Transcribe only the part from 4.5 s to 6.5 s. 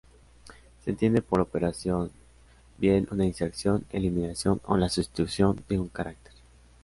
o la sustitución de un carácter.